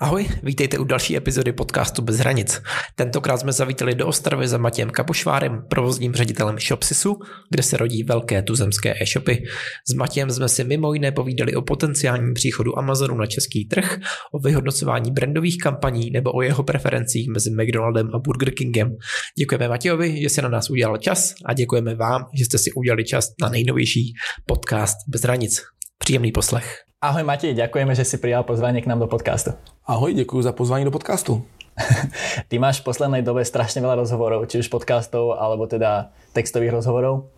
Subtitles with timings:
[0.00, 2.62] Ahoj, vítejte u další epizody podcastu Bez hranic.
[2.94, 7.18] Tentokrát jsme zavítali do Ostravy za Matějem Kapošvárem, provozním ředitelem Shopsisu,
[7.50, 9.42] kde se rodí velké tuzemské e-shopy.
[9.88, 13.98] S Matějem jsme si mimo jiné povídali o potenciálním příchodu Amazonu na český trh,
[14.32, 18.96] o vyhodnocování brandových kampaní nebo o jeho preferencích mezi McDonaldem a Burger Kingem.
[19.38, 23.04] Děkujeme Matějovi, že se na nás udělal čas a děkujeme vám, že jste si udělali
[23.04, 24.12] čas na nejnovější
[24.46, 25.62] podcast Bez hranic.
[25.98, 26.87] Příjemný poslech.
[26.98, 29.54] Ahoj Matej, ďakujeme, že si prijal pozvanie k nám do podcastu.
[29.86, 31.46] Ahoj, děkuji za pozvání do podcastu.
[32.48, 37.30] Ty máš v poslednej dobe strašne veľa rozhovorov, či už podcastov, alebo teda textových rozhovorov.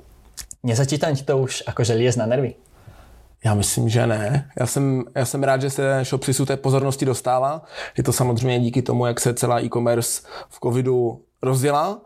[0.65, 2.57] Nezačítá ti to už akože liez na nervy?
[3.45, 4.49] Já myslím, že ne.
[4.61, 7.63] Já jsem, já jsem rád, že se Shopsisu té pozornosti dostává.
[7.97, 12.01] Je to samozřejmě díky tomu, jak se celá e-commerce v covidu rozdělá.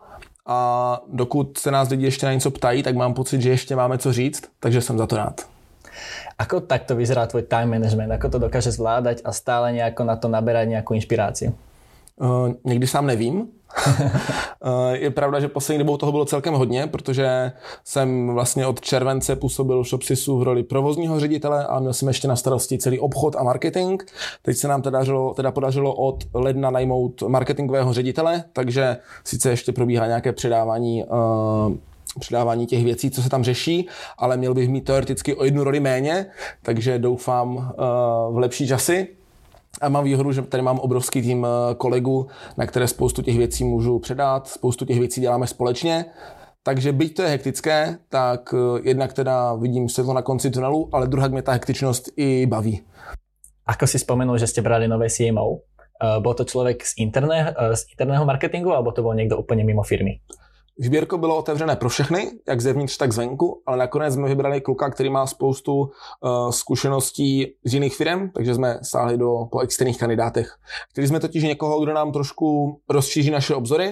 [0.45, 3.97] A dokud se nás lidi ještě na něco ptají, tak mám pocit, že ještě máme
[3.97, 5.54] co říct, takže jsem za to rád.
[6.37, 8.11] Ako takto vyzerá tvoj time management?
[8.11, 11.55] Ako to dokáže zvládať a stále nejako na to naberať nejakú inšpiráciu?
[12.15, 13.47] Uh, někdy sám nevím.
[14.91, 17.51] je pravda, že poslední dobou toho bylo celkem hodně, protože
[17.83, 22.27] jsem vlastně od července působil v Shopsisu v roli provozního ředitele a měl jsem ještě
[22.27, 24.03] na starosti celý obchod a marketing.
[24.41, 29.71] Teď se nám teda, dařilo, teda podařilo od ledna najmout marketingového ředitele, takže sice ještě
[29.71, 31.77] probíhá nějaké předávání uh,
[32.19, 35.79] předávání těch věcí, co se tam řeší, ale měl bych mít teoreticky o jednu roli
[35.79, 36.25] méně,
[36.61, 37.63] takže doufám uh,
[38.35, 39.07] v lepší časy.
[39.81, 43.63] A mám výhodu, že tady mám obrovský tým eh, kolegů, na které spoustu těch věcí
[43.63, 46.05] můžu předat, spoustu těch věcí děláme společně.
[46.63, 51.07] Takže byť to je hektické, tak eh, jednak teda vidím světlo na konci tunelu, ale
[51.07, 52.81] druhá mě ta hektičnost i baví.
[53.65, 55.65] Ako si spomenul, že ste brali nové CMO,
[56.21, 60.21] bol to člověk z, interné, z interného marketingu, alebo to bol někdo úplně mimo firmy?
[60.77, 65.09] Výběrko bylo otevřené pro všechny, jak zevnitř, tak zvenku, ale nakonec jsme vybrali kluka, který
[65.09, 65.89] má spoustu uh,
[66.49, 70.55] zkušeností z jiných firm, takže jsme sáhli do, po externích kandidátech.
[70.89, 73.91] Chtěli jsme totiž někoho, kdo nám trošku rozšíří naše obzory,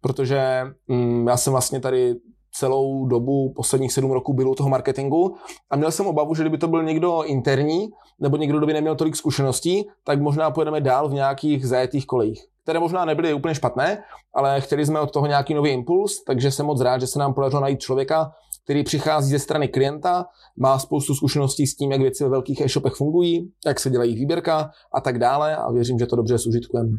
[0.00, 2.14] protože um, já jsem vlastně tady
[2.52, 5.36] celou dobu posledních sedm roků byl u toho marketingu
[5.70, 7.88] a měl jsem obavu, že kdyby to byl někdo interní
[8.20, 12.50] nebo někdo, kdo by neměl tolik zkušeností, tak možná pojedeme dál v nějakých zajetých kolejích
[12.62, 14.02] které možná nebyly úplně špatné,
[14.34, 17.34] ale chtěli jsme od toho nějaký nový impuls, takže jsem moc rád, že se nám
[17.34, 18.30] podařilo najít člověka,
[18.64, 22.92] který přichází ze strany klienta, má spoustu zkušeností s tím, jak věci ve velkých e-shopech
[22.92, 26.90] fungují, jak se dělají výběrka a tak dále a věřím, že to dobře súžitkujeme.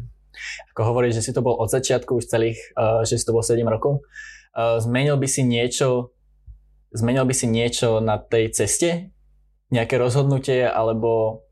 [0.72, 3.68] Ako hovoríš, že si to bol od začiatku už celých, uh, že to bol 7
[3.68, 4.00] rokov,
[4.56, 6.12] zmenil by si niečo,
[6.92, 9.10] zmenil by si niečo na tej ceste?
[9.72, 11.42] Nejaké rozhodnutie alebo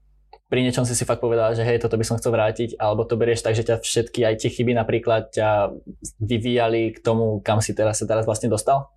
[0.51, 3.15] pri niečom si si fakt povedal, že hej, toto by som chcel vrátiť, alebo to
[3.15, 5.71] berieš tak, že ťa všetky aj tie chyby napríklad ťa
[6.19, 8.91] vyvíjali k tomu, kam si teraz se teraz vlastně dostal?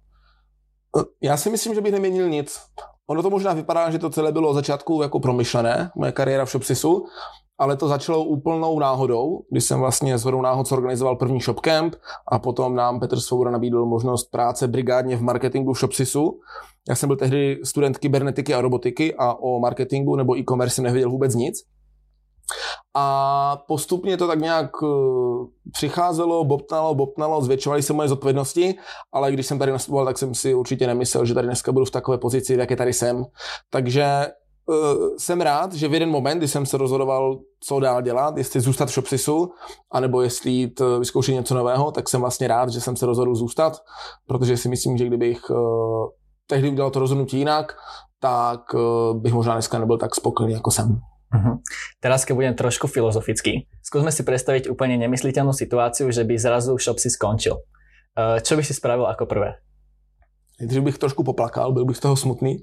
[1.22, 2.59] Já si myslím, že bych neměnil nic.
[3.08, 6.50] Ono to možná vypadá, že to celé bylo od začátku jako promyšlené, moje kariéra v
[6.50, 7.06] Shopsisu,
[7.58, 11.96] ale to začalo úplnou náhodou, když jsem vlastně s hodou náhod zorganizoval první shopcamp
[12.28, 16.40] a potom nám Petr Svoboda nabídl možnost práce brigádně v marketingu v Shopsisu.
[16.90, 21.09] Já jsem byl tehdy student kybernetiky a robotiky a o marketingu nebo e-commerce jsem nevěděl
[21.09, 21.63] vůbec nic.
[22.96, 24.88] A postupně to tak nějak eh,
[25.72, 28.75] přicházelo, bobtnalo, bobtnalo, zvětšovaly se moje zodpovědnosti,
[29.13, 31.92] ale když jsem tady nastupoval, tak jsem si určitě nemyslel, že tady dneska budu v
[31.92, 33.25] takové pozici, v jaké tady jsem.
[33.69, 34.28] Takže
[34.66, 38.62] uh, jsem rád, že v jeden moment, kdy jsem se rozhodoval, co dál dělat, jestli
[38.62, 39.51] zůstat v Shopsisu,
[39.91, 43.35] anebo jestli jít uh, vyzkoušet něco nového, tak jsem vlastně rád, že jsem se rozhodl
[43.35, 43.78] zůstat,
[44.28, 45.57] protože si myslím, že kdybych uh,
[46.47, 47.75] tehdy udělal to rozhodnutí jinak,
[48.19, 51.00] tak uh, bych možná dneska nebyl tak spokojený, jako jsem.
[51.34, 51.57] Uh-huh.
[51.97, 57.09] Teraz, keď budem trošku filozofický, skúsme si predstaviť úplne nemysliteľnú situáciu, že by zrazu Shopsi
[57.09, 57.57] skončil.
[58.13, 59.57] Uh, čo by si spravil ako prvé?
[60.59, 62.58] Nejdřív bych trošku poplakal, byl bych z toho smutný.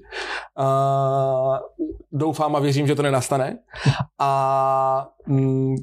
[0.59, 1.57] Uh,
[2.11, 3.57] doufám a věřím, že to nenastane.
[4.19, 5.75] A mm,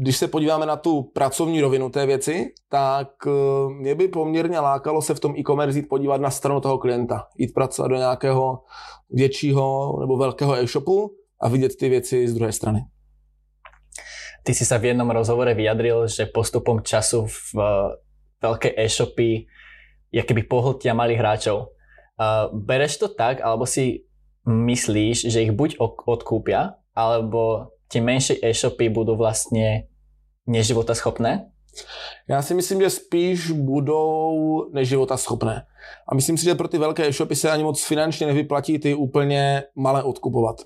[0.00, 5.02] když se podíváme na tu pracovní rovinu té věci, tak uh, mě by poměrně lákalo
[5.02, 7.26] se v tom e-commerce jít podívat na stranu toho klienta.
[7.38, 8.62] Jít pracovat do nějakého
[9.10, 11.10] většího nebo velkého e-shopu
[11.40, 12.80] a vidět ty věci z druhé strany.
[14.42, 17.62] Ty si sa v jednom rozhovore vyjadril, že postupom času v uh,
[18.40, 19.44] veľké e-shopy
[20.24, 21.72] keby pohltia malých hráčov.
[22.18, 24.08] Uh, bereš to tak, alebo si
[24.48, 25.78] myslíš, že ich buď
[26.08, 29.86] odkúpia, alebo tie menšie e-shopy budú vlastne
[30.48, 31.52] neživotaschopné?
[32.30, 35.66] Já si myslím, že spíš budou neživota schopné.
[36.08, 39.62] A myslím si, že pro ty velké e-shopy se ani moc finančně nevyplatí ty úplně
[39.76, 40.56] malé odkupovat.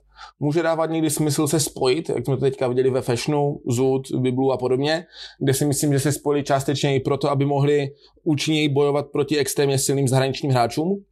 [0.40, 4.52] Může dávat někdy smysl se spojit, jak jsme to teďka viděli ve Fashionu, Zoot, Biblu
[4.52, 5.06] a podobně,
[5.38, 7.88] kde si myslím, že se spojili částečně i proto, aby mohli
[8.24, 11.04] účinněji bojovat proti extrémně silným zahraničním hráčům.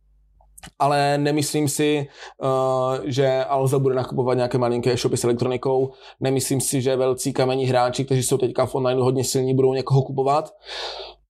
[0.78, 2.06] Ale nemyslím si,
[2.42, 2.48] uh,
[3.04, 5.92] že Alza bude nakupovat nějaké malinké shopy s elektronikou.
[6.20, 10.02] Nemyslím si, že velcí kamení hráči, kteří jsou teďka v online hodně silní, budou někoho
[10.02, 10.50] kupovat.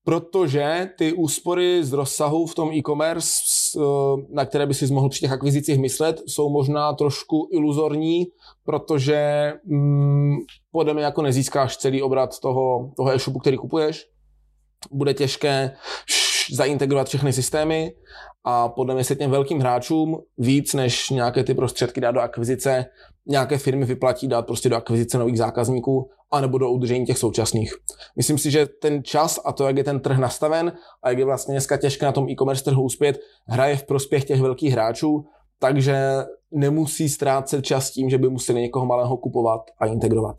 [0.05, 3.31] Protože ty úspory z rozsahu v tom e-commerce,
[3.77, 3.85] uh,
[4.31, 8.27] na které by si mohl při těch akvizicích myslet, jsou možná trošku iluzorní,
[8.65, 10.39] protože um,
[10.73, 14.07] podle mě jako nezískáš celý obrat toho, toho e-shopu, který kupuješ.
[14.91, 15.77] Bude těžké
[16.53, 17.93] zaintegrovat všechny systémy
[18.45, 22.87] a podle mě se těm velkým hráčům víc než nějaké ty prostředky dát do akvizice,
[23.27, 27.75] nějaké firmy vyplatí dát prostě do akvizice nových zákazníků anebo do udržení těch současných.
[28.17, 31.25] Myslím si, že ten čas a to, jak je ten trh nastaven a jak je
[31.25, 33.19] vlastně dneska těžké na tom e-commerce trhu uspět,
[33.49, 35.25] hraje v prospěch těch velkých hráčů,
[35.59, 35.97] takže
[36.51, 40.37] nemusí ztrácet čas tím, že by museli někoho malého kupovat a integrovat.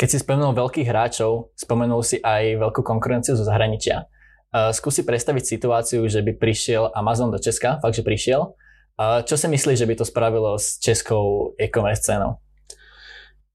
[0.00, 4.08] Keď si spomenul veľkých hráčov, spomenul si aj veľkú konkurenciu zo zahraničia.
[4.50, 8.50] Uh, skúsi predstaviť situáciu, že by prišiel Amazon do Česka, fakt, že prišiel.
[8.98, 12.34] Uh, čo si myslíš, že by to spravilo s českou e-commerce scénou?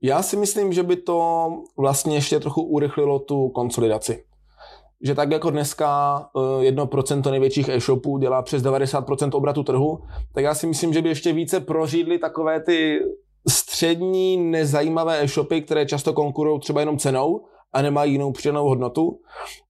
[0.02, 4.24] Já si myslím, že by to vlastně ještě trochu urychlilo tu konsolidaci.
[5.02, 6.20] Že tak jako dneska
[6.62, 10.00] 1% největších e-shopů dělá přes 90% obratu trhu,
[10.34, 13.00] tak já si myslím, že by ještě více prořídly takové ty
[13.50, 17.46] střední nezajímavé e-shopy, které často konkurují třeba jenom cenou,
[17.76, 19.20] a nemají jinou přidanou hodnotu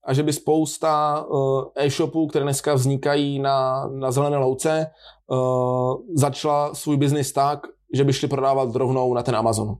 [0.04, 4.86] a že by spousta uh, e-shopů, které dneska vznikají na, na zelené louce,
[5.26, 9.76] uh, začala svůj biznis tak, že by šli prodávat rovnou na ten Amazon.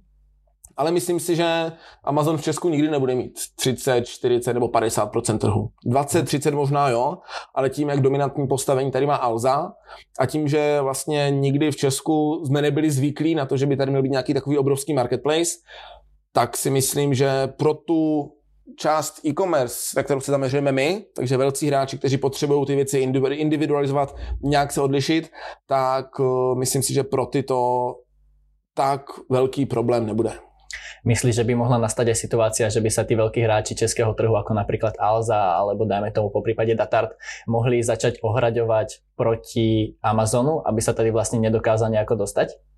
[0.77, 1.73] Ale myslím si, že
[2.05, 5.69] Amazon v Česku nikdy nebude mít 30, 40 nebo 50 trhu.
[5.87, 7.19] 20, 30 možná jo,
[7.55, 9.73] ale tím, jak dominantní postavení tady má Alza
[10.19, 13.91] a tím, že vlastně nikdy v Česku jsme nebyli zvyklí na to, že by tady
[13.91, 15.51] měl být nějaký takový obrovský marketplace,
[16.37, 18.29] tak si myslím, že pro tu
[18.79, 22.99] část e-commerce, ve kterou se zaměřujeme my, takže velcí hráči, kteří potřebují ty věci
[23.33, 25.33] individualizovat, nějak se odlišit,
[25.67, 27.93] tak uh, myslím si, že pro ty to
[28.75, 29.01] tak
[29.31, 30.31] velký problém nebude.
[31.05, 34.37] Myslíš, že by mohla nastať aj situácia, že by sa tí veľkí hráči českého trhu,
[34.37, 37.15] ako napríklad Alza, alebo dajme tomu po prípade Datart,
[37.47, 42.76] mohli začať ohraďovať proti Amazonu, aby sa tady vlastne nedokázali nejako dostať?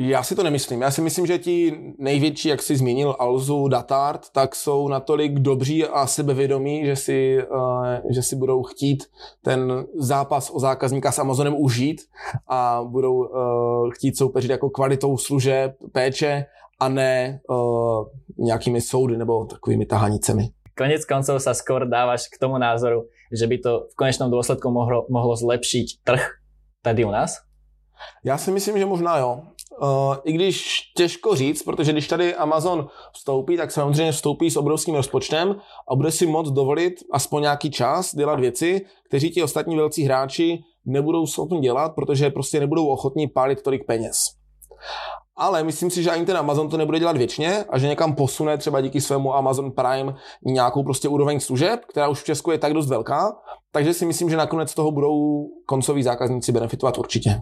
[0.00, 0.82] Já si to nemyslím.
[0.82, 5.84] Já si myslím, že ti největší, jak jsi zmínil, Alzu, Datart, tak jsou natolik dobří
[5.84, 9.04] a sebevědomí, že si, uh, že si budou chtít
[9.42, 12.00] ten zápas o zákazníka s Amazonem užít
[12.48, 16.46] a budou uh, chtít soupeřit jako kvalitou služeb, péče
[16.80, 18.06] a ne uh,
[18.38, 20.48] nějakými soudy nebo takovými tahanicemi.
[20.78, 25.10] Konec koncov sa skôr dávaš k tomu názoru, že by to v konečnom dôsledku mohlo,
[25.10, 26.22] mohlo zlepšiť trh
[26.86, 27.42] tady u nás?
[28.24, 29.42] Já si myslím, že možná jo.
[29.82, 34.94] Uh, I když těžko říct, protože když tady Amazon vstoupí, tak samozřejmě vstoupí s obrovským
[34.94, 35.56] rozpočtem
[35.92, 40.58] a bude si moct dovolit aspoň nějaký čas dělat věci, kteří ti ostatní velcí hráči
[40.86, 44.16] nebudou schopni dělat, protože prostě nebudou ochotní pálit tolik peněz.
[45.36, 48.58] Ale myslím si, že ani ten Amazon to nebude dělat věčně a že někam posune
[48.58, 50.14] třeba díky svému Amazon Prime
[50.44, 53.32] nějakou prostě úroveň služeb, která už v Česku je tak dost velká,
[53.72, 57.40] takže si myslím, že nakonec toho budou koncoví zákazníci benefitovat určitě.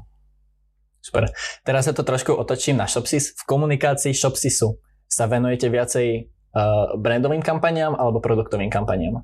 [1.06, 1.30] Super.
[1.62, 3.30] Teraz sa to trošku otočím na Shopsys.
[3.38, 4.74] V komunikácii Shopsysu
[5.06, 9.22] sa venujete viacej uh, brandovým kampaniám alebo produktovým kampaniám?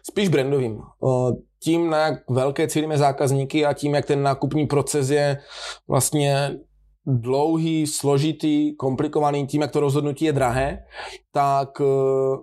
[0.00, 0.80] Spíš brandovým.
[0.80, 5.38] Uh, tím, na jak velké cílíme zákazníky a tím, jak ten nákupní proces je
[5.88, 6.56] vlastně
[7.06, 10.78] dlouhý, složitý, komplikovaný, tím, jak to rozhodnutí je drahé,
[11.32, 12.40] tak uh,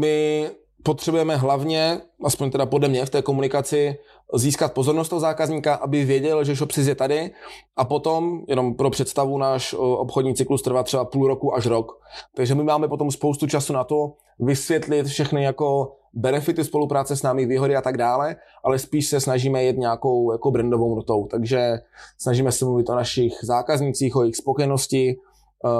[0.00, 0.48] my
[0.82, 3.98] potřebujeme hlavně, aspoň teda podle mě v té komunikaci,
[4.34, 7.30] získat pozornost toho zákazníka, aby věděl, že Shopsys je tady
[7.76, 12.00] a potom, jenom pro představu, náš obchodní cyklus trvá třeba půl roku až rok.
[12.36, 17.46] Takže my máme potom spoustu času na to vysvětlit všechny jako benefity spolupráce s námi,
[17.46, 21.26] výhody a tak dále, ale spíš se snažíme jet nějakou jako brandovou notou.
[21.26, 21.78] Takže
[22.18, 25.16] snažíme se mluvit o našich zákaznících, o jejich spokojenosti,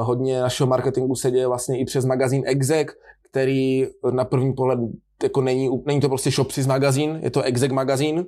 [0.00, 2.88] hodně našeho marketingu se děje vlastně i přes magazín Exec,
[3.30, 4.78] který na první pohled
[5.22, 8.26] jako není, není to prostě Shopsys magazín, je to Exec magazín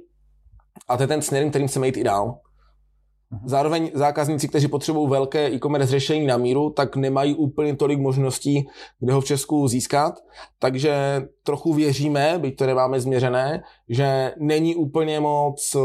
[0.88, 2.38] a to je ten směr, kterým chceme jít i dál.
[3.30, 3.48] Mhm.
[3.48, 8.68] Zároveň zákazníci, kteří potřebují velké e-commerce řešení na míru, tak nemají úplně tolik možností,
[9.00, 10.14] kde ho v Česku získat.
[10.58, 15.76] Takže trochu věříme, byť to nemáme změřené, že není úplně moc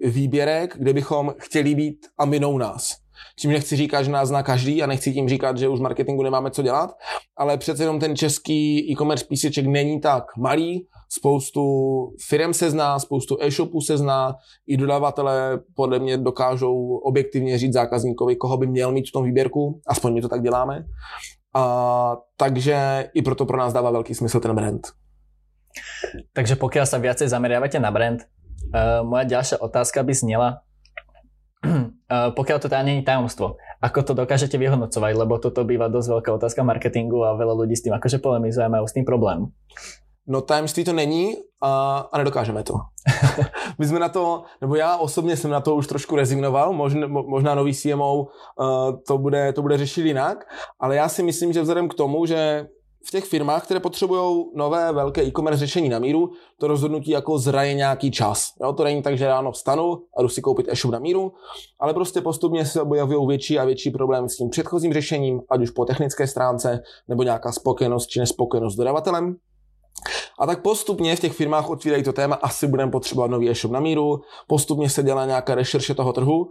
[0.00, 2.96] výběrek, kde bychom chtěli být a minou nás.
[3.38, 6.50] Čím nechci říkat, že nás zná každý a nechci tím říkat, že už marketingu nemáme
[6.50, 6.90] co dělat,
[7.36, 11.62] ale přece jenom ten český e-commerce píseček není tak malý, spoustu
[12.28, 14.34] firm se zná, spoustu e-shopů se zná,
[14.66, 19.80] i dodavatele podle mě dokážou objektivně říct zákazníkovi, koho by měl mít v tom výběrku,
[19.86, 20.84] aspoň my to tak děláme.
[21.54, 24.86] A, takže i proto pro nás dává velký smysl ten brand.
[26.32, 28.20] Takže pokud se viacej zameriavate na brand,
[28.68, 30.67] Uh, moja ďalšia otázka by znela, uh,
[32.08, 36.62] pokiaľ to teda není tajomstvo, ako to dokážete vyhodnocovať, lebo toto býva dosť veľká otázka
[36.62, 39.50] marketingu a veľa ľudí s tým akože polemizuje a majú s tým problém.
[40.28, 42.74] No tajemství to není a, a nedokážeme to.
[43.78, 47.54] My jsme na to, nebo já osobně jsem na to už trošku rezignoval, možná, možná
[47.54, 48.26] nový CMO uh,
[49.06, 50.44] to, bude, to bude řešit jinak,
[50.80, 52.66] ale já si myslím, že vzhledem k tomu, že
[53.04, 57.74] v těch firmách, které potřebují nové velké e-commerce řešení na míru, to rozhodnutí jako zraje
[57.74, 58.52] nějaký čas.
[58.62, 61.32] Jo, to není tak, že ráno vstanu a jdu si koupit e-shop na míru,
[61.80, 65.70] ale prostě postupně se objevují větší a větší problémy s tím předchozím řešením, ať už
[65.70, 69.36] po technické stránce, nebo nějaká spokojenost či nespokojenost s dodavatelem.
[70.38, 73.80] A tak postupně v těch firmách otvírají to téma, asi budeme potřebovat nový e-shop na
[73.80, 76.50] míru, postupně se dělá nějaká rešerše toho trhu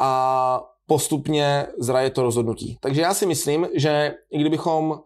[0.00, 2.78] a postupně zraje to rozhodnutí.
[2.80, 5.00] Takže já si myslím, že i kdybychom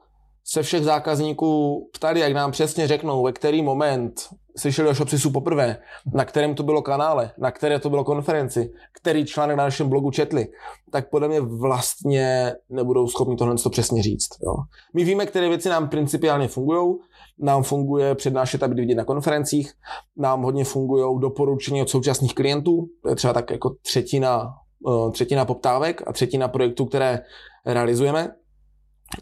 [0.50, 5.76] se všech zákazníků ptali, jak nám přesně řeknou, ve který moment slyšeli o Shopsisu poprvé,
[6.14, 10.10] na kterém to bylo kanále, na které to bylo konferenci, který článek na našem blogu
[10.10, 10.48] četli,
[10.90, 14.28] tak podle mě vlastně nebudou schopni tohle to přesně říct.
[14.42, 14.54] Jo.
[14.94, 16.96] My víme, které věci nám principiálně fungují,
[17.38, 19.72] nám funguje přednášet a být vidět na konferencích,
[20.16, 24.54] nám hodně fungují doporučení od současných klientů, to je třeba tak jako třetina,
[24.88, 27.20] eh, třetina poptávek a třetina projektů, které
[27.66, 28.34] realizujeme,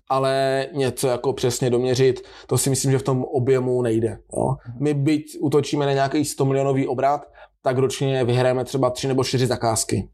[0.08, 4.18] ale něco jako přesně doměřit, to si myslím, že v tom objemu nejde.
[4.36, 4.56] Jo.
[4.80, 7.20] My byť utočíme na nějaký 100 milionový obrat,
[7.62, 10.08] tak ročně vyhrajeme třeba tři nebo čtyři zakázky.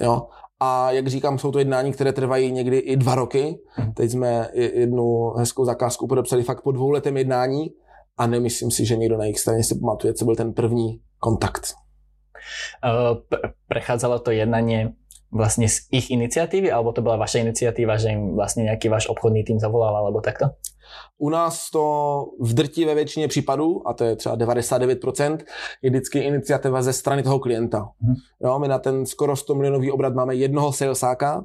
[0.00, 0.26] Jo.
[0.60, 3.58] A jak říkám, jsou to jednání, které trvají někdy i dva roky.
[3.78, 3.92] Mhm.
[3.92, 7.70] Teď jsme jednu hezkou zakázku podepsali fakt po dvouletém jednání
[8.16, 11.74] a nemyslím si, že někdo na jejich straně si pamatuje, co byl ten první kontakt.
[12.84, 13.18] Uh,
[13.68, 14.92] prechádzalo to jednanie
[15.30, 19.46] vlastne z ich iniciatívy, alebo to bola vaša iniciatíva, že im vlastne nejaký váš obchodný
[19.46, 20.58] tým zavolal, alebo takto?
[21.18, 25.38] U nás to v drtivé většině případů, a to je třeba 99%,
[25.82, 27.88] je vždycky iniciativa ze strany toho klienta.
[28.00, 28.14] Hmm.
[28.44, 31.44] Jo, my na ten skoro 100 milionový obrat máme jednoho salesáka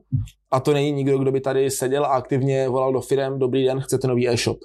[0.51, 3.79] a to není nikdo, kdo by tady seděl a aktivně volal do firm, dobrý den,
[3.79, 4.57] chcete nový e-shop.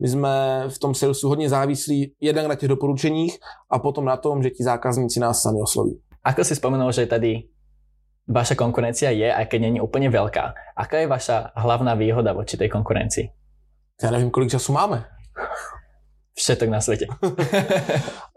[0.00, 3.38] My jsme v tom salesu hodně závislí jednak na těch doporučeních
[3.70, 6.00] a potom na tom, že ti zákazníci nás sami osloví.
[6.24, 7.42] Ako si spomenul, že tady
[8.28, 10.54] vaša konkurencia je, aj keď není úplně veľká.
[10.76, 13.30] Aká je vaša hlavná výhoda voči tej konkurencii?
[14.02, 15.04] Já nevím, kolik času máme.
[16.34, 17.06] Všetok na světě.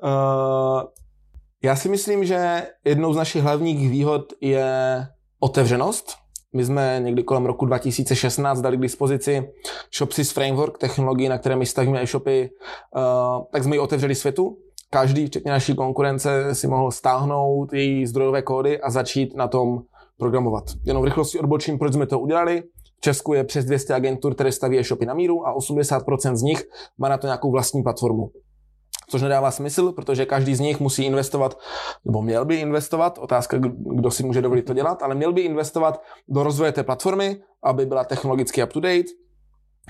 [0.04, 0.82] uh,
[1.64, 5.08] já si myslím, že jednou z našich hlavních výhod je
[5.40, 6.18] otevřenost.
[6.54, 9.50] My jsme někdy kolem roku 2016 dali k dispozici
[9.98, 12.50] ShopSys Framework, technologii, na které my stavíme e-shopy,
[12.96, 14.58] uh, tak jsme ji otevřeli světu.
[14.90, 19.82] Každý, včetně naší konkurence, si mohl stáhnout její zdrojové kódy a začít na tom
[20.18, 20.64] programovat.
[20.86, 22.64] Jenom v rychlosti odbočím, proč jsme to udělali.
[22.98, 26.64] V Česku je přes 200 agentur, které staví e-shopy na míru a 80% z nich
[26.98, 28.32] má na to nějakou vlastní platformu.
[29.10, 31.58] Což nedává smysl, protože každý z nich musí investovat,
[32.06, 33.58] nebo měl by investovat, otázka,
[33.96, 37.86] kdo si může dovolit to dělat, ale měl by investovat do rozvoje té platformy, aby
[37.86, 39.10] byla technologicky up to date,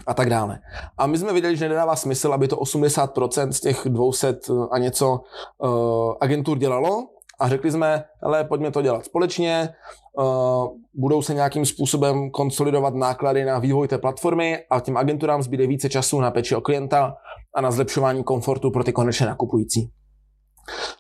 [0.08, 0.60] a tak dále.
[0.98, 4.40] A my jsme viděli, že nedává smysl, aby to 80% z těch 200
[4.72, 5.20] a něco
[5.58, 7.08] uh, agentur dělalo,
[7.40, 9.70] a řekli jsme, ale pojďme to dělat společně,
[10.18, 15.68] uh, budou se nějakým způsobem konsolidovat náklady na vývoj té platformy a těm agenturám zbyde
[15.68, 17.16] více času na peči o klienta
[17.56, 19.92] a na zlepšování komfortu pro ty konečné nakupující.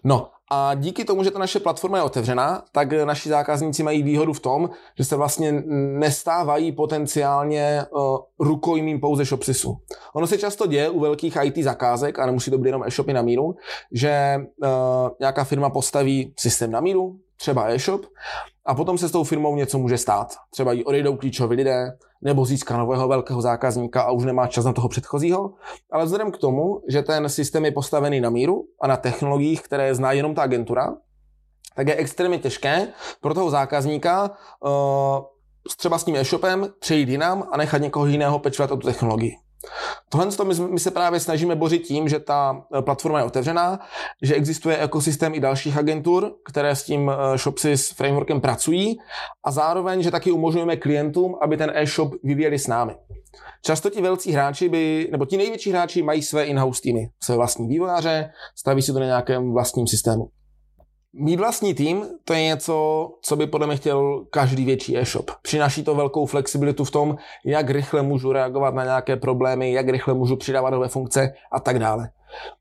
[0.04, 4.34] No a díky tomu, že ta naše platforma je otevřená, tak naši zákazníci mají výhodu
[4.34, 5.64] v tom, že se vlastně
[6.00, 9.78] nestávají potenciálně uh, rukojmím pouze ShopSisu.
[10.14, 13.22] Ono se často děje u velkých IT zakázek, a nemusí to být jenom e-shopy na
[13.22, 13.56] míru,
[13.92, 14.70] že uh,
[15.20, 18.02] nějaká firma postaví systém na míru, třeba e-shop,
[18.66, 20.36] a potom se s tou firmou něco může stát.
[20.52, 24.74] Třeba jí odejdou klíčoví lidé, nebo získá nového velkého zákazníka a už nemá čas na
[24.74, 25.54] toho předchozího.
[25.92, 29.96] Ale vzhledem k tomu, že ten systém je postavený na míru a na technologiích, které
[29.96, 30.96] zná jenom ta agentura,
[31.76, 32.88] tak je extrémně těžké
[33.22, 34.72] pro toho zákazníka uh,
[35.78, 39.32] třeba s tím e-shopem přejít jinam a nechat někoho jiného pečovat o tu technologii.
[40.10, 43.80] Tohle my, my se právě snažíme bořit tím, že ta eh, platforma je otevřená,
[44.22, 49.00] že existuje ekosystém i dalších agentur, které s tím eh, ShopSys frameworkem pracují
[49.44, 52.96] a zároveň, že taky umožňujeme klientům, aby ten e-shop vyvíjeli s námi.
[53.62, 57.68] Často ti velcí hráči by, nebo ti největší hráči mají své in-house týmy, své vlastní
[57.68, 60.30] vývojáře, staví si to na nějakém vlastním systému.
[61.14, 65.32] Mít vlastní tým, to je něco, co by podle mě chtěl každý větší e-shop.
[65.42, 70.14] Přináší to velkou flexibilitu v tom, jak rychle můžu reagovat na nějaké problémy, jak rychle
[70.14, 72.10] můžu přidávat nové funkce a tak dále.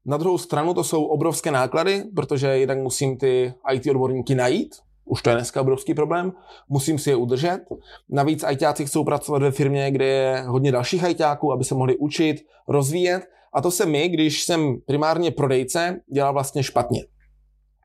[0.06, 4.74] Na druhou stranu to jsou obrovské náklady, protože jednak musím ty IT odborníky najít,
[5.04, 6.32] už to je dneska obrovský problém,
[6.68, 7.60] musím si je udržet.
[8.08, 12.36] Navíc ITáci chcou pracovat ve firmě, kde je hodně dalších ITáků, aby se mohli učit,
[12.68, 13.28] rozvíjet.
[13.52, 17.04] A to se mi, když jsem primárně prodejce, dělal vlastně špatně.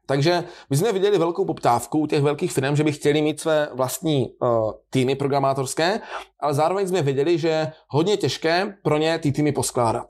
[0.05, 3.69] Takže my jsme viděli velkou poptávku u těch velkých firm, že by chtěli mít své
[3.73, 5.99] vlastní uh, týmy programátorské,
[6.39, 10.07] ale zároveň jsme viděli, že hodně těžké pro ně ty týmy poskládat.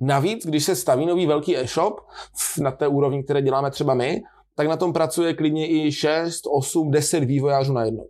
[0.00, 2.00] Navíc, když se staví nový velký e-shop
[2.58, 4.22] na té úrovni, které děláme třeba my,
[4.54, 8.04] tak na tom pracuje klidně i 6, 8, 10 vývojářů na jedno.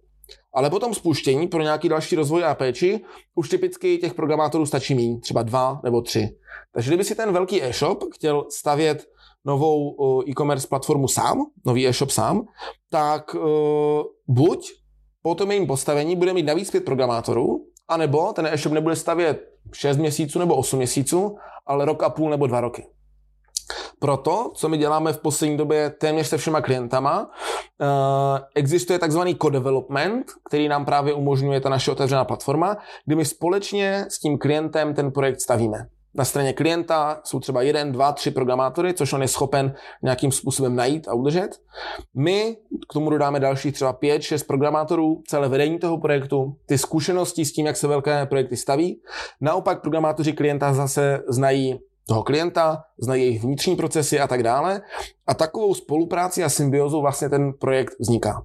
[0.54, 3.00] Ale potom spuštění pro nějaký další rozvoj a péči
[3.34, 6.36] už typicky těch programátorů stačí mít, třeba dva nebo tři.
[6.74, 9.06] Takže kdyby si ten velký e-shop chtěl stavět
[9.44, 9.94] novou
[10.28, 12.42] e-commerce platformu sám, nový e-shop sám,
[12.90, 13.36] tak
[14.28, 14.72] buď
[15.22, 19.96] po tom jejím postavení bude mít navíc pět programátorů, anebo ten e-shop nebude stavět 6
[19.96, 22.86] měsíců nebo 8 měsíců, ale rok a půl nebo dva roky.
[23.98, 27.86] Proto, co my děláme v poslední době téměř se všema klientama, uh,
[28.54, 34.18] existuje takzvaný co-development, který nám právě umožňuje ta naše otevřená platforma, kdy my společně s
[34.18, 35.86] tím klientem ten projekt stavíme.
[36.14, 40.76] Na straně klienta jsou třeba jeden, dva, tři programátory, což on je schopen nějakým způsobem
[40.76, 41.48] najít a udržet.
[42.16, 42.56] My
[42.90, 47.52] k tomu dodáme dalších třeba pět, šest programátorů, celé vedení toho projektu, ty zkušenosti s
[47.52, 49.00] tím, jak se velké projekty staví.
[49.40, 54.80] Naopak programátoři klienta zase znají toho klienta, znají jejich vnitřní procesy a tak dále.
[55.26, 58.42] A takovou spolupráci a symbiozou vlastně ten projekt vzniká.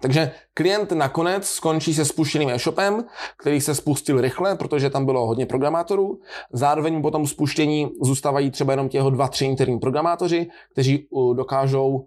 [0.00, 3.04] Takže klient nakonec skončí se spuštěným e-shopem,
[3.38, 6.18] který se spustil rychle, protože tam bylo hodně programátorů.
[6.52, 12.06] Zároveň po tom spuštění zůstávají třeba jenom těho dva, tři interní programátoři, kteří dokážou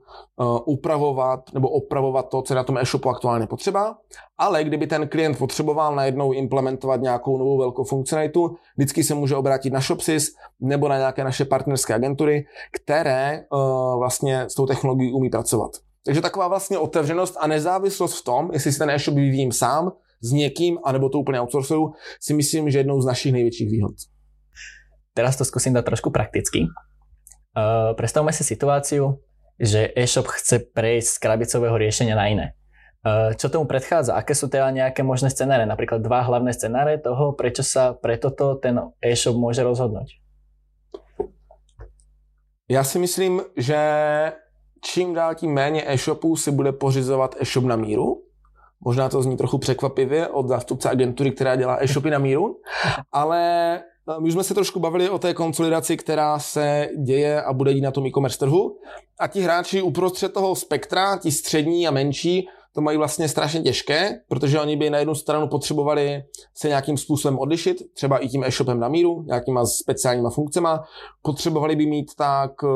[0.65, 3.97] upravovat nebo opravovat to, co je na tom e-shopu aktuálně potřeba.
[4.37, 9.73] Ale kdyby ten klient potřeboval najednou implementovat nějakou novou velkou funkcionalitu, vždycky se může obrátit
[9.73, 13.43] na Shopsys nebo na nějaké naše partnerské agentury, které
[13.97, 15.71] vlastně s tou technologií umí pracovat.
[16.05, 19.91] Takže taková vlastně otevřenost a nezávislost v tom, jestli si ten e-shop vyvíjím sám,
[20.21, 23.95] s někým, anebo to úplně outsourcuju, si myslím, že jednou z našich největších výhod.
[25.13, 26.67] Teraz to zkusím dať trošku prakticky.
[27.55, 29.19] Uh, predstavme si situáciu,
[29.59, 32.47] že e-shop chce prejsť z krabicového riešenia na iné.
[33.03, 34.15] Uh, čo tomu predchádza?
[34.15, 35.63] Aké sú teda nejaké možné scenáre?
[35.67, 40.19] Napríklad dva hlavné scenáre toho, prečo sa pre toto ten e-shop môže rozhodnúť?
[42.69, 43.79] Já si myslím, že
[44.81, 48.23] čím dál tím méně e-shopů si bude pořizovat e-shop na míru.
[48.81, 52.55] Možná to zní trochu překvapivě od zástupce agentury, která dělá e-shopy na míru,
[53.11, 57.73] ale eh, my jsme se trošku bavili o té konsolidaci, která se děje a bude
[57.73, 58.77] dít na tom e-commerce trhu.
[59.19, 64.19] A ti hráči uprostřed toho spektra, ti střední a menší, to mají vlastně strašně těžké,
[64.27, 66.23] protože oni by na jednu stranu potřebovali
[66.57, 70.83] se nějakým způsobem odlišit, třeba i tím e-shopem na míru, nějakýma speciálníma funkcema.
[71.21, 72.67] Potřebovali by mít tak eh,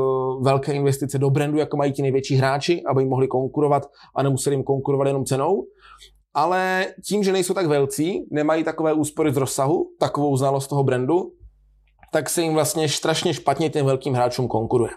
[0.42, 4.56] velké investice do brandu, jako mají ti největší hráči, aby jim mohli konkurovat a nemuseli
[4.56, 5.64] jim konkurovat jenom cenou.
[6.34, 11.32] Ale tím, že nejsou tak velcí, nemají takové úspory z rozsahu, takovou znalost toho brandu,
[12.14, 14.92] tak se jim vlastně strašně špatně těm velkým hráčům konkuruje.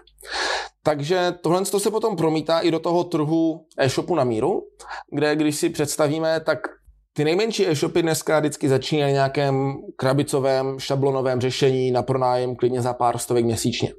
[0.83, 4.61] Takže tohle se potom promítá i do toho trhu e-shopu na míru,
[5.11, 6.59] kde když si představíme, tak
[7.13, 13.17] ty nejmenší e-shopy dneska vždycky začínají nějakém krabicovém, šablonovém řešení na pronájem klidně za pár
[13.17, 13.93] stovek měsíčně.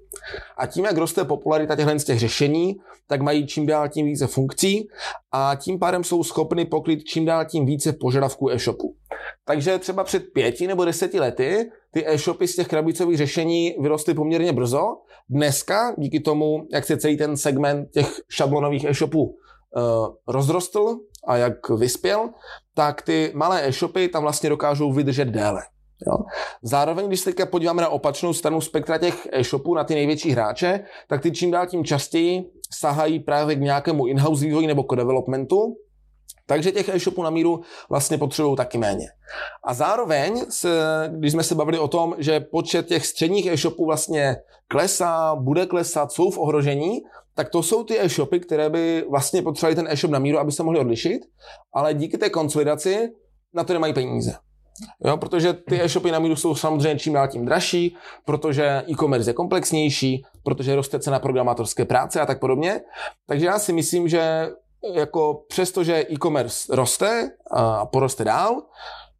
[0.58, 2.76] A tím, jak roste popularita těchto z těch řešení,
[3.08, 4.88] tak mají čím dál tím více funkcí
[5.32, 8.94] a tím pádem jsou schopny pokryt čím dál tím více požadavků e-shopu.
[9.44, 14.52] Takže třeba před pěti nebo deseti lety ty e-shopy z těch krabicových řešení vyrostly poměrně
[14.52, 14.82] brzo.
[15.30, 19.34] Dneska, díky tomu, jak se celý ten segment těch šablonových e-shopů uh,
[20.28, 22.30] rozrostl a jak vyspěl,
[22.74, 25.60] tak ty malé e-shopy tam vlastně dokážou vydržet déle.
[26.06, 26.16] Jo.
[26.62, 30.80] Zároveň, když se teďka podíváme na opačnou stranu spektra těch e-shopů, na ty největší hráče,
[31.08, 35.76] tak ty čím dál tím častěji sahají právě k nějakému in-house vývoji nebo co-developmentu,
[36.46, 39.06] takže těch e-shopů na míru vlastně potřebují taky méně.
[39.64, 40.70] A zároveň, se,
[41.12, 44.36] když jsme se bavili o tom, že počet těch středních e-shopů vlastně
[44.68, 47.00] klesá, bude klesat, jsou v ohrožení,
[47.34, 50.62] tak to jsou ty e-shopy, které by vlastně potřebovali ten e-shop na míru, aby se
[50.62, 51.20] mohli odlišit,
[51.72, 53.08] ale díky té konsolidaci
[53.54, 54.34] na to nemají peníze.
[55.04, 59.34] Jo, protože ty e-shopy na míru jsou samozřejmě čím dál tím dražší, protože e-commerce je
[59.34, 62.80] komplexnější, protože roste cena programátorské práce a tak podobně.
[63.26, 64.50] Takže já si myslím, že
[64.94, 68.62] jako přesto, že e-commerce roste a poroste dál,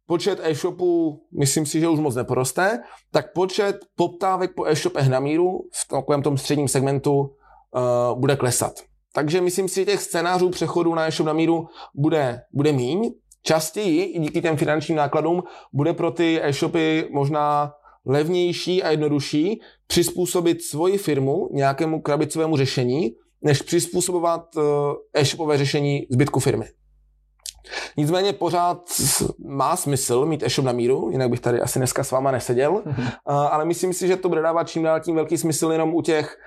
[0.07, 2.79] počet e-shopů, myslím si, že už moc neporoste,
[3.11, 8.73] tak počet poptávek po e-shopech na míru v takovém tom středním segmentu uh, bude klesat.
[9.13, 13.11] Takže myslím si, že těch scénářů přechodu na e-shop na míru bude, bude míň.
[13.43, 17.73] Častěji, i díky těm finančním nákladům, bude pro ty e-shopy možná
[18.05, 24.61] levnější a jednodušší přizpůsobit svoji firmu nějakému krabicovému řešení, než přizpůsobovat eh,
[25.13, 26.65] e-shopové řešení zbytku firmy.
[27.97, 28.81] Nicméně pořád
[29.45, 33.11] má smysl mít e-shop na míru, jinak bych tady asi dneska s váma neseděl, mm-hmm.
[33.25, 36.37] ale myslím si, že to bude dávat čím dál tím velký smysl jenom u těch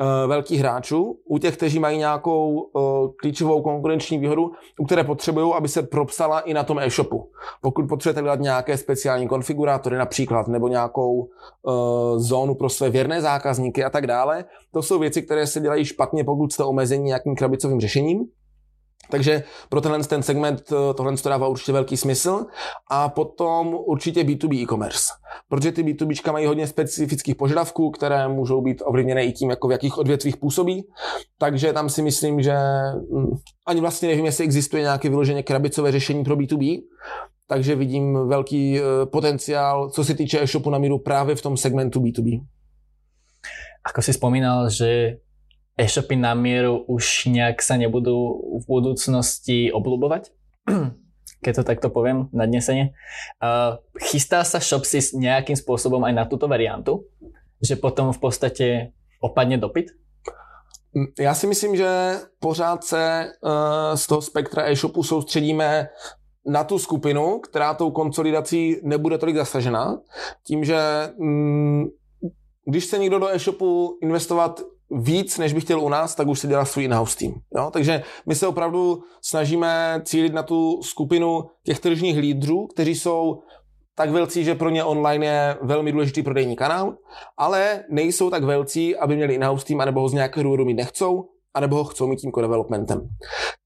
[0.00, 2.82] uh, velkých hráčů, u těch, kteří mají nějakou uh,
[3.16, 7.30] klíčovou konkurenční výhodu, u které potřebují, aby se propsala i na tom e-shopu.
[7.60, 11.72] Pokud potřebujete dělat nějaké speciální konfigurátory například, nebo nějakou uh,
[12.16, 16.24] zónu pro své věrné zákazníky a tak dále, to jsou věci, které se dělají špatně,
[16.24, 18.24] pokud jste omezení nějakým krabicovým řešením.
[19.10, 22.46] Takže pro tenhle ten segment eh, tohle to dává určitě velký smysl.
[22.90, 25.06] A potom určitě B2B e-commerce.
[25.48, 29.72] Protože ty B2B mají hodně specifických požadavků, které můžou být ovlivněné i tím, jako v
[29.72, 30.86] jakých odvětvích působí.
[31.38, 32.54] Takže tam si myslím, že
[33.14, 33.36] hm,
[33.66, 36.82] ani vlastně nevím, jestli existuje nějaké vyloženě krabicové řešení pro B2B.
[37.48, 42.00] Takže vidím velký eh, potenciál, co se týče e-shopu na míru právě v tom segmentu
[42.00, 42.40] B2B.
[43.84, 45.18] Ako si spomínal, že
[45.82, 50.30] e-shopy na mieru už nejak sa nebudú v budúcnosti oblúbovať?
[51.44, 52.94] Keď to takto poviem, nadnesenie.
[53.42, 57.10] Uh, chystá sa Shopsys nejakým spôsobom aj na túto variantu?
[57.58, 58.66] Že potom v podstate
[59.18, 59.90] opadne dopyt?
[61.18, 63.50] Já si myslím, že pořád se uh,
[63.94, 65.88] z toho spektra e-shopu soustředíme
[66.46, 69.98] na tu skupinu, která tou konsolidací nebude tolik zasažena.
[70.46, 70.78] Tím, že
[71.18, 71.84] mm,
[72.64, 74.60] když se někdo do e-shopu investovat
[74.92, 77.34] víc, než by chtěl u nás, tak už si dělá svůj in-house tým.
[77.56, 77.70] Jo?
[77.72, 83.42] Takže my se opravdu snažíme cílit na tu skupinu těch tržních lídrů, kteří jsou
[83.94, 86.94] tak velcí, že pro ně online je velmi důležitý prodejní kanál,
[87.38, 91.28] ale nejsou tak velcí, aby měli in-house tým, anebo ho z nějakého důvodu mít nechcou,
[91.54, 93.08] anebo ho chcou mít tím co-developmentem.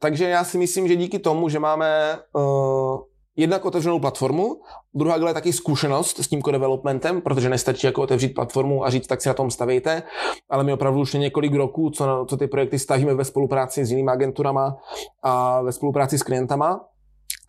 [0.00, 2.98] Takže já si myslím, že díky tomu, že máme uh,
[3.36, 4.60] jednak otevřenou platformu,
[4.94, 9.22] druhá je taky zkušenost s tím developmentem, protože nestačí jako otevřít platformu a říct, tak
[9.22, 10.02] si na tom stavejte,
[10.50, 14.10] ale my opravdu už několik roků, co, co ty projekty stavíme ve spolupráci s jinými
[14.10, 14.76] agenturama
[15.22, 16.80] a ve spolupráci s klientama,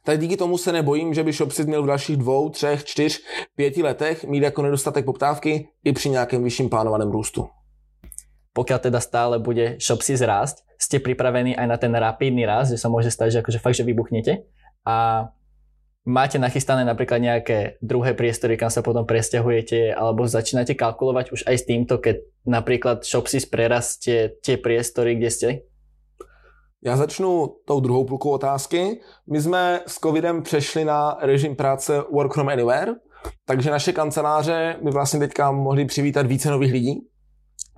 [0.06, 3.22] tak díky tomu se nebojím, že by Shopsy měl v dalších dvou, třech, čtyř,
[3.56, 7.48] pěti letech mít jako nedostatek poptávky i při nějakém vyšším plánovaném růstu.
[8.54, 12.90] Pokud teda stále bude Shopsy zrásť, jste připraveni aj na ten rapidný rast, že se
[12.90, 14.38] může stát, že akože fakt, že vybuchnete.
[14.86, 15.28] A
[16.08, 21.56] máte nachystané napríklad nejaké druhé priestory, kam sa potom presťahujete, alebo začínate kalkulovať už aj
[21.60, 25.50] s týmto, keď napríklad Shopsys prerastie tie priestory, kde ste?
[26.86, 29.02] Já začnu tou druhou půlkou otázky.
[29.32, 32.94] My jsme s covidem přešli na režim práce Work from Anywhere,
[33.46, 37.02] takže naše kanceláře by vlastně teďka mohli přivítat více nových lidí,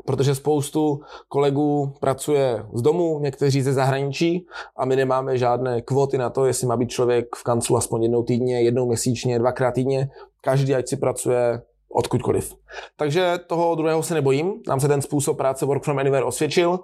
[0.06, 6.30] protože spoustu kolegů pracuje z domu, někteří ze zahraničí a my nemáme žádné kvóty na
[6.30, 10.10] to, jestli má být člověk v kanclu aspoň jednou týdně, jednou měsíčně, dvakrát týdně.
[10.42, 12.56] Každý, ať si pracuje odkudkoliv.
[12.96, 14.54] Takže toho druhého se nebojím.
[14.68, 16.70] Nám se ten způsob práce Work from Anywhere osvědčil.
[16.70, 16.80] Uh,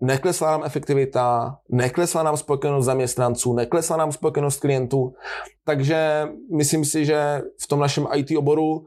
[0.00, 5.14] neklesla nám efektivita, neklesla nám spokojenost zaměstnanců, neklesla nám spokojenost klientů.
[5.64, 8.86] Takže myslím si, že v tom našem IT oboru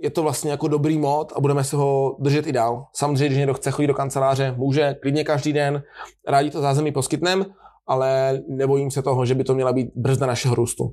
[0.00, 2.86] je to vlastně jako dobrý mod a budeme se ho držet i dál.
[2.94, 5.82] Samozřejmě, když někdo chce chodit do kanceláře, může klidně každý den,
[6.28, 7.46] rádi to zázemí poskytnem,
[7.86, 10.92] ale nebojím se toho, že by to měla být brzda našeho růstu.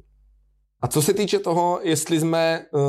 [0.81, 2.81] A co se týče toho, jestli jsme uh,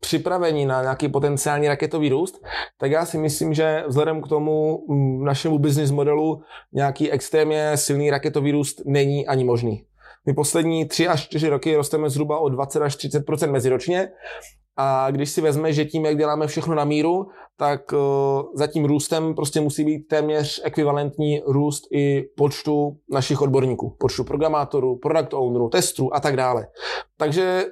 [0.00, 2.42] připraveni na nějaký potenciální raketový růst,
[2.78, 8.10] tak já si myslím, že vzhledem k tomu um, našemu business modelu nějaký extrémně silný
[8.10, 9.84] raketový růst není ani možný.
[10.26, 14.08] My poslední tři až čtyři roky rosteme zhruba o 20 až 30 meziročně
[14.76, 17.98] a když si vezme, že tím, jak děláme všechno na míru, tak uh,
[18.54, 24.96] za tím růstem prostě musí být téměř ekvivalentní růst i počtu našich odborníků, počtu programátorů,
[24.96, 26.66] product ownerů, testů a tak dále.
[27.16, 27.64] Takže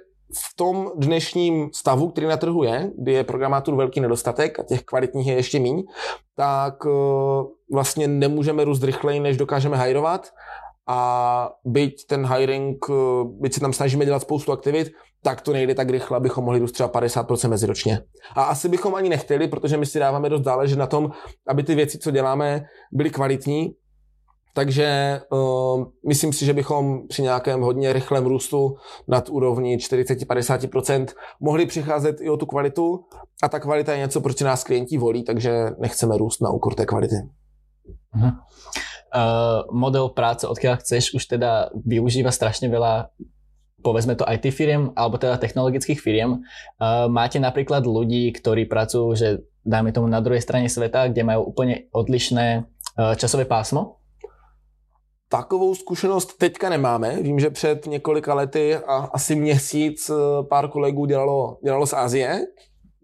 [0.50, 4.82] v tom dnešním stavu, který na trhu je, kdy je programátorů velký nedostatek a těch
[4.82, 5.84] kvalitních je ještě míň,
[6.36, 6.92] tak uh,
[7.72, 10.28] vlastně nemůžeme růst rychleji, než dokážeme hajrovat
[10.86, 12.96] a byť ten hiring, uh,
[13.40, 14.88] byť se tam snažíme dělat spoustu aktivit,
[15.22, 18.00] tak to nejde tak rychle, abychom mohli růst třeba 50% meziročně.
[18.36, 21.10] A asi bychom ani nechtěli, protože my si dáváme dost záležet na tom,
[21.48, 23.74] aby ty věci, co děláme, byly kvalitní.
[24.54, 28.76] Takže uh, myslím si, že bychom při nějakém hodně rychlém růstu
[29.08, 31.06] nad úrovní 40-50%
[31.40, 33.04] mohli přicházet i o tu kvalitu.
[33.42, 36.86] A ta kvalita je něco, proč nás klienti volí, takže nechceme růst na úkor té
[36.86, 37.14] kvality.
[38.16, 38.32] Uh-huh.
[39.14, 43.14] Uh, model práce, odkiaľ chceš, už teda využíva strašne veľa
[43.84, 46.42] povedzme to IT firiem, alebo teda technologických firiem.
[46.80, 49.28] Uh, máte napríklad ľudí, ktorí pracujú, že
[49.62, 54.02] dajme tomu na druhej strane sveta, kde majú úplne odlišné uh, časové pásmo?
[55.28, 57.22] Takovou zkušenost teďka nemáme.
[57.22, 60.10] Vím, že před několika lety a asi měsíc
[60.48, 62.40] pár kolegů dělalo, dělalo z Azie.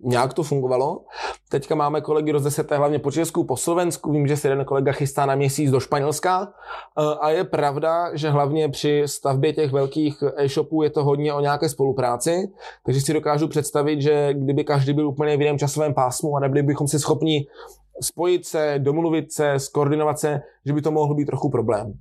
[0.05, 1.05] Nějak to fungovalo.
[1.49, 5.27] Teďka máme kolegy rozdeseté hlavně po Česku, po Slovensku, vím, že se jeden kolega chystá
[5.27, 10.83] na měsíc do Španělska eh, a je pravda, že hlavně při stavbě těch velkých e-shopů
[10.83, 12.49] je to hodně o nějaké spolupráci,
[12.87, 16.63] takže si dokážu představit, že kdyby každý byl úplně v jiném časovém pásmu a nebyli
[16.63, 17.47] bychom si schopni
[18.03, 21.93] spojit se, domluvit se, skoordinovat se, že by to mohl být trochu problém.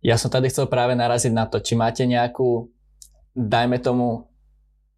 [0.00, 2.72] Ja som tady chcel práve naraziť na to, či máte nejakú,
[3.36, 4.29] dajme tomu,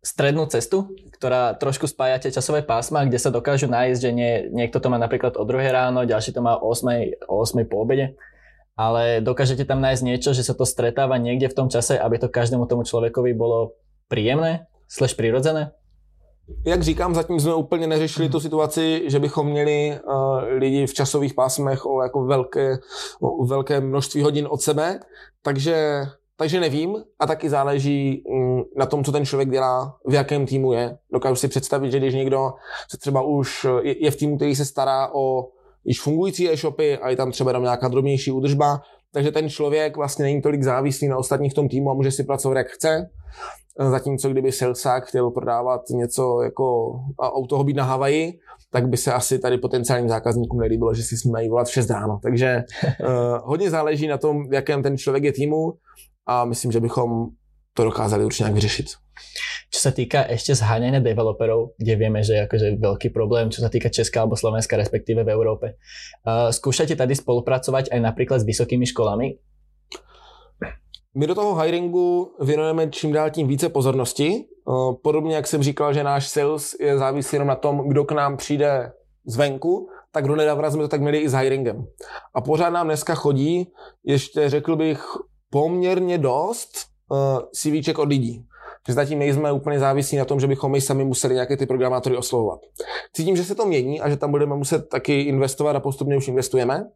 [0.03, 4.83] strednú cestu, ktorá trošku spája tie časové pásma, kde sa dokážu nájsť, že nie, niekto
[4.83, 8.19] to má napríklad o 2 ráno, ďalší to má o 8, o 8 po obede,
[8.75, 12.27] ale dokážete tam nájsť niečo, že sa to stretáva niekde v tom čase, aby to
[12.27, 13.79] každému tomu človekovi bolo
[14.11, 15.71] príjemné, slash prirodzené?
[16.67, 21.35] Jak říkám, zatím jsme úplně neřešili tu situaci, že bychom měli uh, lidi v časových
[21.35, 22.79] pásmech o jako velké,
[23.21, 25.01] o velké množství hodin od sebe,
[25.43, 26.07] takže,
[26.43, 30.73] takže nevím a taky záleží um, na tom, co ten člověk dělá, v jakém týmu
[30.73, 30.99] je.
[31.13, 32.53] Dokážu si představit, že když někdo
[32.91, 35.49] se třeba už je, je v týmu, který se stará o
[35.85, 38.81] již fungující e-shopy a je tam třeba tam nějaká drobnější údržba,
[39.13, 42.25] takže ten člověk vlastně není tolik závislý na ostatních v tom týmu a může si
[42.25, 43.11] pracovat jak chce.
[43.91, 48.33] Zatímco kdyby Salesák chtěl prodávat něco jako a u toho být na Havaji,
[48.73, 51.73] tak by se asi tady potenciálním zákazníkům nelíbilo, že si s ním mají volat v
[51.73, 52.19] 6 ráno.
[52.23, 52.65] Takže
[53.01, 53.09] uh,
[53.45, 55.73] hodně záleží na tom, v jakém ten člověk je týmu
[56.27, 57.29] a myslím, že bychom
[57.75, 58.87] to dokázali určitě nějak vyřešit.
[59.73, 63.73] Čo sa týka ešte zháňania developerov, kde vieme, že je akože veľký problém, čo sa
[63.73, 65.81] týka Česka alebo Slovenska, respektíve v Európe.
[66.25, 69.41] Uh, skúšate tady spolupracovať aj napríklad s vysokými školami,
[71.15, 74.45] my do toho hiringu věnujeme čím dál tím více pozornosti.
[74.69, 78.13] Eh, podobně jak jsem říkal, že náš sales je závislý jenom na tom, kdo k
[78.13, 78.93] nám přijde
[79.27, 81.87] zvenku, tak do nedávna jsme to tak měli i s hiringem.
[82.35, 83.73] A pořád nám dneska chodí,
[84.05, 85.05] ještě řekl bych,
[85.53, 86.71] poměrně dost
[87.09, 87.19] uh,
[87.53, 88.47] CVček od lidí.
[88.89, 92.17] Že zatím nejsme úplně závislí na tom, že bychom my sami museli nějaké ty programátory
[92.17, 92.61] oslovovat.
[93.13, 96.29] Cítím, že se to mění a že tam budeme muset taky investovat a postupně už
[96.29, 96.91] investujeme.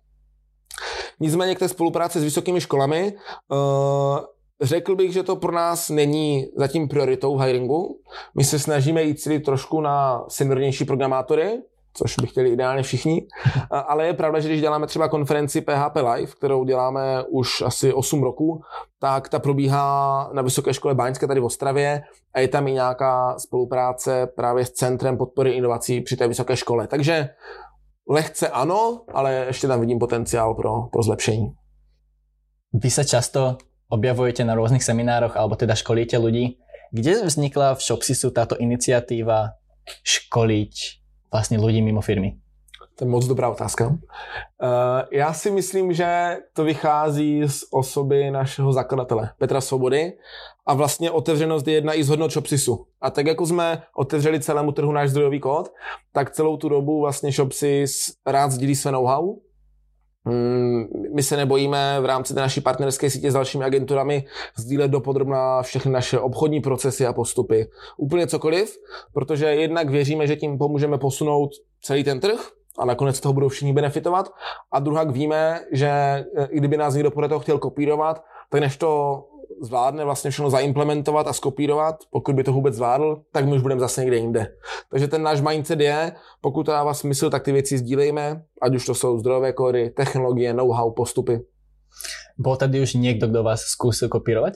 [1.21, 3.13] Nicméně k té spolupráci s vysokými školami
[3.51, 4.19] uh,
[4.61, 8.01] Řekl bych, že to pro nás není zatím prioritou v hiringu.
[8.35, 11.63] My se snažíme jít celý trošku na seniornější programátory,
[11.97, 13.27] což by chtěli ideálně všichni.
[13.71, 18.23] Ale je pravda, že když děláme třeba konferenci PHP Live, kterou děláme už asi 8
[18.23, 18.61] roků,
[19.01, 22.03] tak ta probíhá na Vysoké škole Báňské tady v Ostravě
[22.35, 26.87] a je tam i nějaká spolupráce právě s Centrem podpory inovací při té vysoké škole.
[26.87, 27.29] Takže
[28.09, 31.55] Lehce ano, ale ještě tam vidím potenciál pro, pro zlepšení.
[32.77, 33.57] Vy sa často
[33.89, 36.61] objavujete na rôznych seminároch alebo teda školíte ľudí.
[36.93, 39.59] Kde vznikla v Shopsisu táto iniciatíva
[40.03, 40.75] školiť
[41.37, 42.41] vlastne ľudí mimo firmy?
[42.97, 43.87] To je moc dobrá otázka.
[43.87, 43.97] Uh,
[45.13, 50.13] já si myslím, že to vychází z osoby našeho zakladatele Petra Svobody
[50.67, 52.87] a vlastně otevřenost je jedna i z hodnot Shopsisu.
[53.01, 55.69] A tak jako jsme otevřeli celému trhu náš zdrojový kód,
[56.13, 59.37] tak celou tu dobu vlastně Shopsis rád sdílí své know-how.
[60.27, 60.85] Mm,
[61.15, 64.25] my se nebojíme v rámci té naší partnerské sítě s dalšími agenturami
[64.57, 67.69] sdílet dopodrobná všechny naše obchodní procesy a postupy.
[67.97, 68.77] Úplně cokoliv,
[69.13, 71.51] protože jednak věříme, že tím pomůžeme posunout
[71.83, 74.33] celý ten trh, a nakonec toho budou všichni benefitovat.
[74.73, 78.77] A druhá víme, že e, i kdyby nás někdo podle toho chtěl kopírovat, tak než
[78.77, 79.23] to
[79.63, 83.81] zvládne vlastně všechno zaimplementovat a skopírovat, pokud by to vůbec zvládl, tak my už budeme
[83.81, 84.47] zase někde jinde.
[84.91, 88.87] Takže ten náš mindset je, pokud to dává smysl, tak ty věci sdílejme, ať už
[88.87, 91.41] to jsou zdrojové kódy, technologie, know-how, postupy.
[92.39, 94.53] Bol tady už někdo, kdo vás zkusil kopírovat?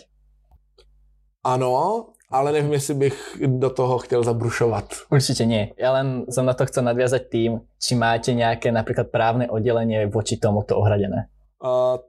[1.44, 4.84] Ano, ale nevím, jestli bych do toho chtěl zabrušovat.
[5.10, 5.72] Určitě nie.
[5.78, 10.36] Ja len som na to chcel nadviazať tým, či máte nějaké například právne oddělení voči
[10.36, 11.26] tomuto ohradené.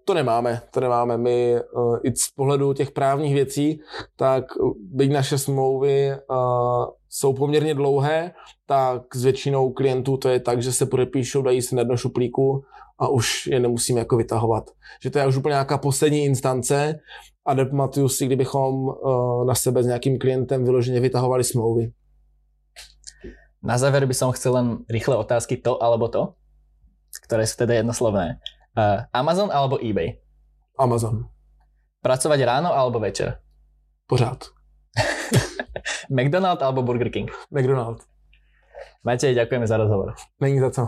[0.03, 1.17] To nemáme, to nemáme.
[1.17, 3.79] My uh, i z pohledu těch právních věcí,
[4.15, 4.43] tak
[4.79, 8.31] byť naše smlouvy uh, jsou poměrně dlouhé,
[8.65, 12.63] tak s většinou klientů to je tak, že se podepíšou, dají si na dno šuplíku
[12.99, 14.71] a už je nemusíme jako vytahovat.
[15.03, 16.99] Že to je už úplně nějaká poslední instance
[17.45, 21.91] a nepamatuju si, kdybychom uh, na sebe s nějakým klientem vyloženě vytahovali smlouvy.
[23.63, 26.33] Na záver by som chcel len rýchle otázky to alebo to,
[27.27, 28.39] ktoré sú teda jednoslovné.
[28.71, 30.15] Uh, Amazon alebo eBay?
[30.79, 31.27] Amazon.
[32.01, 33.43] Pracovať ráno alebo večer?
[34.07, 34.47] Pořád.
[36.09, 37.31] McDonald alebo Burger King?
[37.51, 38.03] McDonald.
[39.03, 40.13] Matej, ďakujeme za rozhovor.
[40.39, 40.83] Není za co.